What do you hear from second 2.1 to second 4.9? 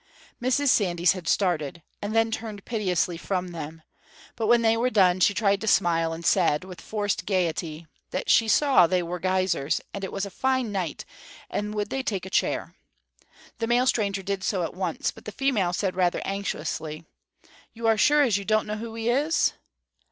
then turned piteously from them; but when they were